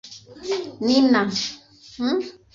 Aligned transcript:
Nina 0.89 1.21